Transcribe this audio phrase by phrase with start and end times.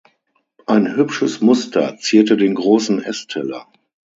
[0.65, 3.67] Ein hübsches Muster zierte den großen Essteller.